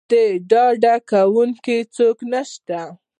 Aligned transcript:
د 0.51 0.53
ډاډکوونکي 0.83 1.77
څوک 1.95 2.17
نه 2.31 2.41
شته. 2.51 2.81